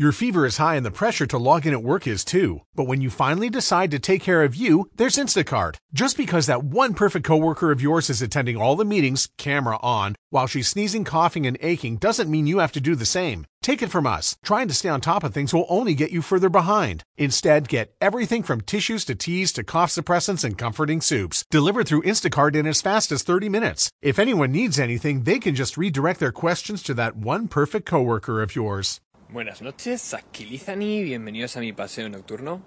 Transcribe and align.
Your 0.00 0.12
fever 0.12 0.46
is 0.46 0.56
high 0.56 0.76
and 0.76 0.86
the 0.86 0.90
pressure 0.90 1.26
to 1.26 1.36
log 1.36 1.66
in 1.66 1.74
at 1.74 1.82
work 1.82 2.06
is 2.06 2.24
too. 2.24 2.62
But 2.74 2.84
when 2.84 3.02
you 3.02 3.10
finally 3.10 3.50
decide 3.50 3.90
to 3.90 3.98
take 3.98 4.22
care 4.22 4.42
of 4.42 4.56
you, 4.56 4.88
there's 4.96 5.18
Instacart. 5.18 5.76
Just 5.92 6.16
because 6.16 6.46
that 6.46 6.64
one 6.64 6.94
perfect 6.94 7.26
coworker 7.26 7.70
of 7.70 7.82
yours 7.82 8.08
is 8.08 8.22
attending 8.22 8.56
all 8.56 8.76
the 8.76 8.84
meetings, 8.86 9.28
camera 9.36 9.78
on, 9.82 10.16
while 10.30 10.46
she's 10.46 10.68
sneezing, 10.68 11.04
coughing, 11.04 11.46
and 11.46 11.58
aching 11.60 11.98
doesn't 11.98 12.30
mean 12.30 12.46
you 12.46 12.60
have 12.60 12.72
to 12.72 12.80
do 12.80 12.94
the 12.94 13.04
same. 13.04 13.44
Take 13.60 13.82
it 13.82 13.90
from 13.90 14.06
us. 14.06 14.38
Trying 14.42 14.68
to 14.68 14.74
stay 14.74 14.88
on 14.88 15.02
top 15.02 15.22
of 15.22 15.34
things 15.34 15.52
will 15.52 15.66
only 15.68 15.94
get 15.94 16.12
you 16.12 16.22
further 16.22 16.48
behind. 16.48 17.04
Instead, 17.18 17.68
get 17.68 17.92
everything 18.00 18.42
from 18.42 18.62
tissues 18.62 19.04
to 19.04 19.14
teas 19.14 19.52
to 19.52 19.62
cough 19.62 19.90
suppressants 19.90 20.44
and 20.44 20.56
comforting 20.56 21.02
soups 21.02 21.44
delivered 21.50 21.86
through 21.86 22.04
Instacart 22.04 22.56
in 22.56 22.66
as 22.66 22.80
fast 22.80 23.12
as 23.12 23.22
30 23.22 23.50
minutes. 23.50 23.90
If 24.00 24.18
anyone 24.18 24.50
needs 24.50 24.80
anything, 24.80 25.24
they 25.24 25.38
can 25.38 25.54
just 25.54 25.76
redirect 25.76 26.20
their 26.20 26.32
questions 26.32 26.82
to 26.84 26.94
that 26.94 27.16
one 27.16 27.48
perfect 27.48 27.84
coworker 27.84 28.40
of 28.40 28.56
yours. 28.56 28.98
Buenas 29.32 29.62
noches, 29.62 30.12
aquí 30.12 30.44
Lizani, 30.44 31.04
bienvenidos 31.04 31.56
a 31.56 31.60
mi 31.60 31.72
paseo 31.72 32.08
nocturno. 32.08 32.60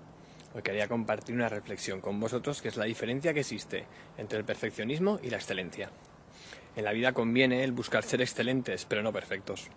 Hoy 0.56 0.62
quería 0.62 0.88
compartir 0.88 1.36
una 1.36 1.50
reflexión 1.50 2.00
con 2.00 2.22
vosotros 2.22 2.62
que 2.62 2.70
es 2.70 2.78
la 2.78 2.86
diferencia 2.86 3.34
que 3.34 3.42
existe 3.42 3.86
entre 4.18 4.40
el 4.40 4.46
perfeccionismo 4.46 5.20
y 5.22 5.30
la 5.30 5.36
excelencia. 5.36 5.90
En 6.78 6.86
la 6.86 6.94
vida 6.94 7.12
conviene 7.12 7.66
el 7.66 7.74
buscar 7.74 8.06
ser 8.06 8.22
excelentes, 8.22 8.86
pero 8.86 9.04
no 9.04 9.12
perfectos. 9.12 9.68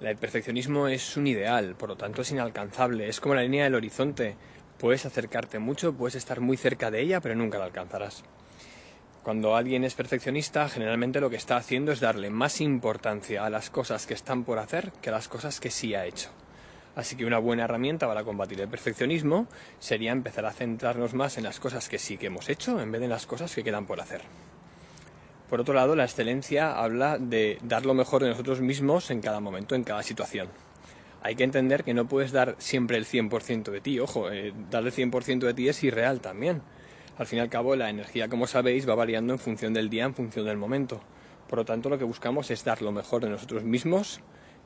El 0.00 0.16
perfeccionismo 0.16 0.88
es 0.88 1.16
un 1.16 1.28
ideal, 1.28 1.76
por 1.76 1.90
lo 1.90 1.96
tanto 1.96 2.22
es 2.22 2.32
inalcanzable, 2.32 3.08
es 3.08 3.20
como 3.20 3.36
la 3.36 3.42
línea 3.42 3.62
del 3.62 3.76
horizonte. 3.76 4.34
Puedes 4.80 5.06
acercarte 5.06 5.60
mucho, 5.60 5.92
puedes 5.92 6.16
estar 6.16 6.40
muy 6.40 6.56
cerca 6.56 6.90
de 6.90 7.02
ella, 7.02 7.20
pero 7.20 7.36
nunca 7.36 7.58
la 7.58 7.66
alcanzarás. 7.66 8.24
Cuando 9.22 9.56
alguien 9.56 9.84
es 9.84 9.94
perfeccionista, 9.94 10.68
generalmente 10.68 11.20
lo 11.20 11.28
que 11.28 11.36
está 11.36 11.56
haciendo 11.56 11.92
es 11.92 12.00
darle 12.00 12.30
más 12.30 12.60
importancia 12.60 13.44
a 13.44 13.50
las 13.50 13.68
cosas 13.68 14.06
que 14.06 14.14
están 14.14 14.44
por 14.44 14.58
hacer 14.58 14.92
que 15.02 15.10
a 15.10 15.12
las 15.12 15.28
cosas 15.28 15.60
que 15.60 15.70
sí 15.70 15.94
ha 15.94 16.06
hecho. 16.06 16.30
Así 16.94 17.14
que 17.14 17.26
una 17.26 17.38
buena 17.38 17.64
herramienta 17.64 18.06
para 18.06 18.24
combatir 18.24 18.60
el 18.60 18.68
perfeccionismo 18.68 19.46
sería 19.78 20.12
empezar 20.12 20.46
a 20.46 20.52
centrarnos 20.52 21.14
más 21.14 21.36
en 21.36 21.44
las 21.44 21.60
cosas 21.60 21.88
que 21.88 21.98
sí 21.98 22.16
que 22.16 22.26
hemos 22.26 22.48
hecho 22.48 22.80
en 22.80 22.90
vez 22.90 23.00
de 23.00 23.04
en 23.04 23.10
las 23.10 23.26
cosas 23.26 23.54
que 23.54 23.62
quedan 23.62 23.86
por 23.86 24.00
hacer. 24.00 24.22
Por 25.50 25.60
otro 25.60 25.74
lado, 25.74 25.94
la 25.94 26.04
excelencia 26.04 26.72
habla 26.78 27.18
de 27.18 27.58
dar 27.62 27.86
lo 27.86 27.94
mejor 27.94 28.22
de 28.22 28.30
nosotros 28.30 28.60
mismos 28.60 29.10
en 29.10 29.20
cada 29.20 29.40
momento, 29.40 29.74
en 29.74 29.84
cada 29.84 30.02
situación. 30.02 30.48
Hay 31.22 31.36
que 31.36 31.44
entender 31.44 31.84
que 31.84 31.94
no 31.94 32.06
puedes 32.06 32.32
dar 32.32 32.54
siempre 32.58 32.96
el 32.96 33.06
100% 33.06 33.70
de 33.70 33.80
ti. 33.80 33.98
Ojo, 33.98 34.30
eh, 34.30 34.52
dar 34.70 34.84
el 34.84 34.92
100% 34.92 35.46
de 35.46 35.54
ti 35.54 35.68
es 35.68 35.82
irreal 35.84 36.20
también 36.20 36.62
al 37.18 37.26
fin 37.26 37.38
y 37.38 37.40
al 37.40 37.50
cabo, 37.50 37.74
la 37.74 37.90
energía, 37.90 38.28
como 38.28 38.46
sabéis, 38.46 38.88
va 38.88 38.94
variando 38.94 39.32
en 39.32 39.40
función 39.40 39.74
del 39.74 39.90
día, 39.90 40.04
en 40.04 40.14
función 40.14 40.46
del 40.46 40.56
momento. 40.56 41.00
Por 41.48 41.58
lo 41.58 41.64
tanto, 41.64 41.88
lo 41.88 41.98
que 41.98 42.04
buscamos 42.04 42.50
es 42.52 42.64
dar 42.64 42.80
lo 42.80 42.92
mejor 42.92 43.22
de 43.22 43.28
nosotros 43.28 43.64
mismos 43.64 44.20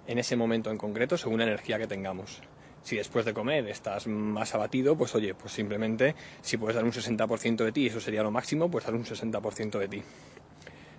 en 0.06 0.18
ese 0.18 0.36
momento 0.36 0.70
en 0.70 0.76
concreto, 0.76 1.16
según 1.16 1.38
la 1.38 1.44
energía 1.44 1.78
que 1.78 1.86
tengamos. 1.86 2.42
Si 2.82 2.96
después 2.96 3.24
de 3.24 3.32
comer 3.32 3.68
estás 3.68 4.06
más 4.06 4.54
abatido, 4.54 4.96
pues 4.96 5.14
oye, 5.14 5.34
pues 5.34 5.52
simplemente 5.52 6.14
si 6.42 6.58
puedes 6.58 6.76
dar 6.76 6.84
un 6.84 6.92
60% 6.92 7.64
de 7.64 7.72
ti, 7.72 7.86
eso 7.86 8.00
sería 8.00 8.22
lo 8.22 8.30
máximo, 8.30 8.70
pues 8.70 8.84
dar 8.84 8.94
un 8.94 9.04
60% 9.04 9.78
de 9.78 9.88
ti. 9.88 10.02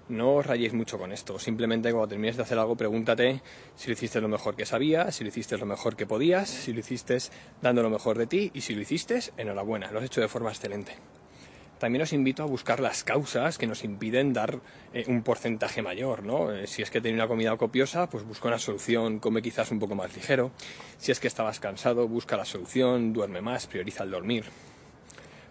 No 0.10 0.36
os 0.36 0.46
rayéis 0.46 0.74
mucho 0.74 0.98
con 0.98 1.12
esto, 1.12 1.38
simplemente 1.38 1.92
cuando 1.92 2.08
termines 2.08 2.36
de 2.36 2.44
hacer 2.44 2.58
algo 2.58 2.76
pregúntate 2.76 3.42
si 3.76 3.88
lo 3.88 3.94
hiciste 3.94 4.20
lo 4.22 4.28
mejor 4.28 4.56
que 4.56 4.66
sabías, 4.66 5.16
si 5.16 5.24
lo 5.24 5.30
hiciste 5.30 5.58
lo 5.58 5.66
mejor 5.66 5.96
que 5.96 6.08
podías, 6.08 6.50
si 6.50 6.74
lo 6.74 6.80
hiciste 6.80 7.18
dando 7.62 7.84
lo 7.84 7.90
mejor 7.90 8.18
de 8.18 8.28
ti 8.28 8.52
y 8.54 8.62
si 8.62 8.76
lo 8.76 8.82
hiciste, 8.82 9.20
enhorabuena, 9.38 9.92
lo 9.92 10.00
has 10.00 10.06
hecho 10.06 10.22
de 10.22 10.28
forma 10.28 10.50
excelente 10.50 10.94
también 11.84 12.04
os 12.04 12.14
invito 12.14 12.44
a 12.44 12.46
buscar 12.46 12.80
las 12.80 13.04
causas 13.04 13.58
que 13.58 13.68
nos 13.68 13.84
impiden 13.84 14.32
dar 14.32 14.62
eh, 14.94 15.04
un 15.10 15.22
porcentaje 15.22 15.82
mayor, 15.82 16.24
¿no? 16.24 16.50
Eh, 16.50 16.66
si 16.66 16.82
es 16.82 16.90
que 16.90 17.02
tenía 17.02 17.18
una 17.18 17.28
comida 17.28 17.58
copiosa, 17.58 18.10
pues 18.10 18.24
busca 18.24 18.48
una 18.48 18.58
solución, 18.58 19.20
come 19.20 19.42
quizás 19.42 19.70
un 19.70 19.80
poco 19.80 19.94
más 19.94 20.16
ligero. 20.16 20.52
Si 20.98 21.12
es 21.12 21.20
que 21.20 21.28
estabas 21.28 21.60
cansado, 21.60 22.08
busca 22.08 22.38
la 22.38 22.46
solución, 22.46 23.12
duerme 23.12 23.42
más, 23.42 23.68
prioriza 23.68 24.06
el 24.06 24.12
dormir. 24.12 24.46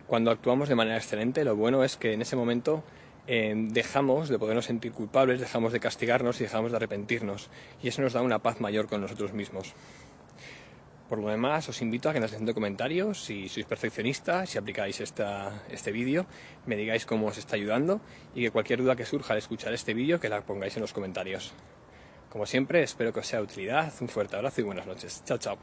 Cuando 0.07 0.31
actuamos 0.31 0.71
de 0.71 0.75
manera 0.75 0.97
excelente, 0.97 1.45
lo 1.45 1.55
bueno 1.55 1.85
es 1.85 1.99
que 1.99 2.15
en 2.15 2.23
ese 2.23 2.35
momento 2.35 2.83
eh, 3.27 3.53
dejamos 3.55 4.31
de 4.31 4.39
podernos 4.39 4.65
sentir 4.65 4.93
culpables, 4.93 5.39
dejamos 5.39 5.75
de 5.75 5.81
castigarnos 5.81 6.41
y 6.41 6.45
dejamos 6.45 6.71
de 6.71 6.79
arrepentirnos. 6.79 7.51
Y 7.83 7.89
eso 7.89 8.01
nos 8.01 8.15
da 8.15 8.23
una 8.23 8.39
paz 8.39 8.59
mayor 8.59 8.89
con 8.89 9.03
nosotros 9.03 9.35
mismos. 9.35 9.75
Por 11.13 11.21
lo 11.21 11.29
demás, 11.29 11.69
os 11.69 11.83
invito 11.83 12.09
a 12.09 12.13
que 12.13 12.17
en 12.17 12.23
la 12.23 12.29
sección 12.29 12.47
de 12.47 12.55
comentarios, 12.55 13.23
si 13.23 13.47
sois 13.47 13.67
perfeccionistas, 13.67 14.49
si 14.49 14.57
aplicáis 14.57 14.97
este 14.99 15.93
vídeo, 15.93 16.25
me 16.65 16.75
digáis 16.75 17.05
cómo 17.05 17.27
os 17.27 17.37
está 17.37 17.57
ayudando 17.57 18.01
y 18.35 18.41
que 18.41 18.51
cualquier 18.51 18.81
duda 18.81 18.97
que 18.97 19.05
surja 19.05 19.35
al 19.35 19.39
escuchar 19.39 19.75
este 19.75 19.93
vídeo, 19.93 20.19
que 20.19 20.31
la 20.31 20.41
pongáis 20.41 20.75
en 20.77 20.81
los 20.81 20.95
comentarios. 20.95 21.53
Como 22.31 22.47
siempre, 22.47 22.83
espero 22.83 23.13
que 23.13 23.21
os 23.21 23.27
sea 23.27 23.41
de 23.41 23.45
utilidad. 23.45 23.93
Un 24.01 24.09
fuerte 24.09 24.37
abrazo 24.37 24.63
y 24.63 24.65
buenas 24.65 24.87
noches. 24.87 25.23
Chao, 25.27 25.37
chao. 25.37 25.59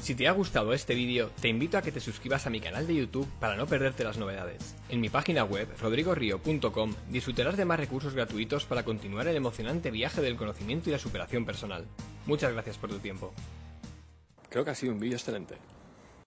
Si 0.00 0.14
te 0.14 0.28
ha 0.28 0.32
gustado 0.32 0.72
este 0.72 0.94
vídeo, 0.94 1.32
te 1.40 1.48
invito 1.48 1.76
a 1.76 1.82
que 1.82 1.90
te 1.90 1.98
suscribas 1.98 2.46
a 2.46 2.50
mi 2.50 2.60
canal 2.60 2.86
de 2.86 2.94
YouTube 2.94 3.28
para 3.40 3.56
no 3.56 3.66
perderte 3.66 4.04
las 4.04 4.16
novedades. 4.16 4.76
En 4.88 5.00
mi 5.00 5.08
página 5.08 5.42
web, 5.42 5.66
rodrigorio.com, 5.80 6.94
disfrutarás 7.10 7.56
de 7.56 7.64
más 7.64 7.80
recursos 7.80 8.14
gratuitos 8.14 8.64
para 8.64 8.84
continuar 8.84 9.26
el 9.26 9.34
emocionante 9.34 9.90
viaje 9.90 10.22
del 10.22 10.36
conocimiento 10.36 10.88
y 10.88 10.92
la 10.92 11.00
superación 11.00 11.44
personal. 11.44 11.88
Muchas 12.26 12.52
gracias 12.52 12.78
por 12.78 12.90
tu 12.90 12.98
tiempo. 12.98 13.32
Creo 14.48 14.64
que 14.64 14.70
ha 14.70 14.74
sido 14.74 14.92
un 14.92 15.00
vídeo 15.00 15.16
excelente. 15.16 15.56